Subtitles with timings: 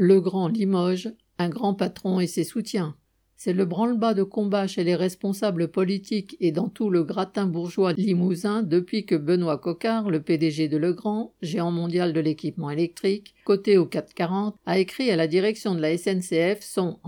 [0.00, 2.94] Legrand Limoges, un grand patron et ses soutiens.
[3.36, 7.94] C'est le branle-bas de combat chez les responsables politiques et dans tout le gratin bourgeois
[7.94, 13.76] limousin depuis que Benoît Coquart, le PDG de Legrand, géant mondial de l'équipement électrique, coté
[13.76, 17.00] au 440, a écrit à la direction de la SNCF son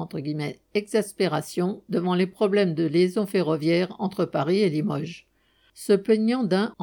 [0.75, 5.30] exaspération devant les problèmes de liaison ferroviaire entre Paris et Limoges.
[5.75, 6.75] Se plaignant d'un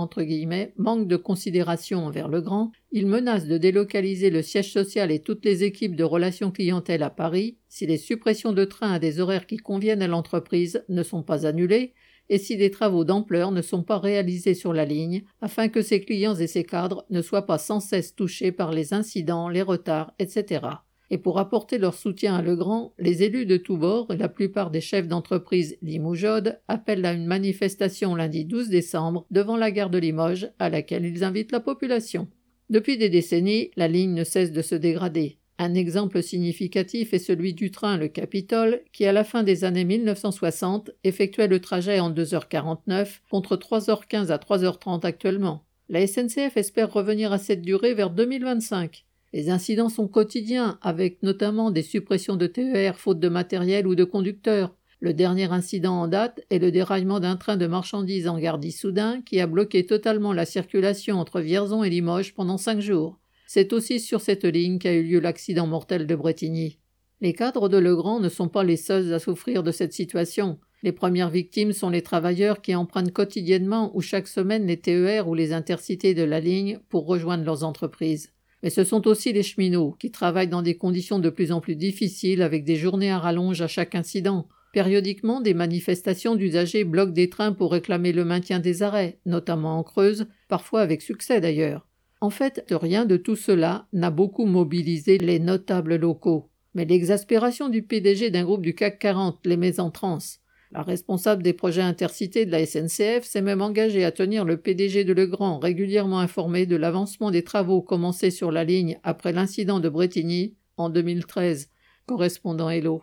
[0.78, 5.46] manque de considération envers le grand, il menace de délocaliser le siège social et toutes
[5.46, 9.48] les équipes de relations clientèle à Paris si les suppressions de trains à des horaires
[9.48, 11.94] qui conviennent à l'entreprise ne sont pas annulées
[12.30, 16.02] et si des travaux d'ampleur ne sont pas réalisés sur la ligne, afin que ses
[16.02, 20.14] clients et ses cadres ne soient pas sans cesse touchés par les incidents, les retards,
[20.20, 20.62] etc
[21.10, 24.72] et pour apporter leur soutien à Legrand, les élus de tous bords et la plupart
[24.72, 29.98] des chefs d'entreprise limougeaudes appellent à une manifestation lundi 12 décembre devant la gare de
[29.98, 32.28] Limoges, à laquelle ils invitent la population.
[32.70, 35.38] Depuis des décennies, la ligne ne cesse de se dégrader.
[35.60, 39.86] Un exemple significatif est celui du train Le Capitole, qui à la fin des années
[39.86, 45.64] 1960 effectuait le trajet en 2h49 contre 3h15 à 3h30 actuellement.
[45.90, 49.07] La SNCF espère revenir à cette durée vers 2025.
[49.34, 54.06] Les incidents sont quotidiens, avec notamment des suppressions de TER faute de matériel ou de
[54.06, 54.74] conducteurs.
[55.00, 59.22] Le dernier incident en date est le déraillement d'un train de marchandises en gare d'Issoudun
[59.22, 63.20] qui a bloqué totalement la circulation entre Vierzon et Limoges pendant cinq jours.
[63.46, 66.80] C'est aussi sur cette ligne qu'a eu lieu l'accident mortel de Bretigny.
[67.22, 70.58] Les cadres de Legrand ne sont pas les seuls à souffrir de cette situation.
[70.84, 75.36] Les premières victimes sont les travailleurs qui empruntent quotidiennement ou chaque semaine les TER ou
[75.36, 78.32] les intercités de la ligne pour rejoindre leurs entreprises.
[78.64, 81.76] Mais ce sont aussi les cheminots, qui travaillent dans des conditions de plus en plus
[81.76, 84.48] difficiles avec des journées à rallonge à chaque incident.
[84.74, 89.84] Périodiquement, des manifestations d'usagers bloquent des trains pour réclamer le maintien des arrêts, notamment en
[89.84, 91.88] Creuse, parfois avec succès d'ailleurs.
[92.20, 96.50] En fait, rien de tout cela n'a beaucoup mobilisé les notables locaux.
[96.74, 100.40] Mais l'exaspération du PDG d'un groupe du CAC 40 les met en transe.
[100.72, 105.06] La responsable des projets intercités de la SNCF s'est même engagée à tenir le PDG
[105.06, 109.88] de Legrand régulièrement informé de l'avancement des travaux commencés sur la ligne après l'incident de
[109.88, 111.70] Bretigny en 2013.
[112.06, 113.02] Correspondant Hello.